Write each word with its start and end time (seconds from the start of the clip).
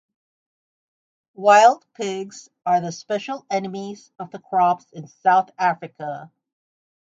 Wild 1.35 1.85
pigs 1.93 2.49
are 2.65 2.81
the 2.81 2.91
special 2.91 3.45
enemies 3.51 4.11
of 4.17 4.31
the 4.31 4.39
crops 4.39 4.87
in 4.93 5.05
South 5.09 5.51
Africa. 5.59 6.31